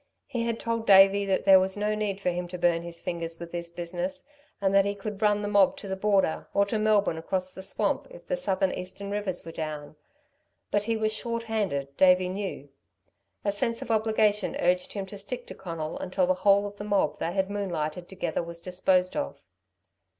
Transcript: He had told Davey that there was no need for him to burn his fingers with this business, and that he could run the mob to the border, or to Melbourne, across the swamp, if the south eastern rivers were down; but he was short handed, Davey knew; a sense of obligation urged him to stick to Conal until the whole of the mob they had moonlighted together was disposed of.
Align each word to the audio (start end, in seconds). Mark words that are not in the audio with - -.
He 0.25 0.47
had 0.47 0.59
told 0.59 0.87
Davey 0.87 1.27
that 1.27 1.45
there 1.45 1.59
was 1.59 1.77
no 1.77 1.93
need 1.93 2.19
for 2.19 2.31
him 2.31 2.47
to 2.47 2.57
burn 2.57 2.81
his 2.81 2.99
fingers 2.99 3.39
with 3.39 3.51
this 3.51 3.69
business, 3.69 4.25
and 4.59 4.73
that 4.73 4.83
he 4.83 4.95
could 4.95 5.21
run 5.21 5.43
the 5.43 5.47
mob 5.47 5.77
to 5.77 5.87
the 5.87 5.95
border, 5.95 6.47
or 6.55 6.65
to 6.65 6.79
Melbourne, 6.79 7.19
across 7.19 7.51
the 7.51 7.61
swamp, 7.61 8.07
if 8.09 8.25
the 8.25 8.35
south 8.35 8.63
eastern 8.63 9.11
rivers 9.11 9.45
were 9.45 9.51
down; 9.51 9.95
but 10.71 10.81
he 10.81 10.97
was 10.97 11.13
short 11.13 11.43
handed, 11.43 11.95
Davey 11.97 12.29
knew; 12.29 12.69
a 13.45 13.51
sense 13.51 13.83
of 13.83 13.91
obligation 13.91 14.55
urged 14.59 14.93
him 14.93 15.05
to 15.05 15.19
stick 15.19 15.45
to 15.45 15.53
Conal 15.53 15.99
until 15.99 16.25
the 16.25 16.33
whole 16.33 16.65
of 16.65 16.77
the 16.77 16.83
mob 16.83 17.19
they 17.19 17.33
had 17.33 17.51
moonlighted 17.51 18.07
together 18.09 18.41
was 18.41 18.59
disposed 18.59 19.15
of. 19.15 19.39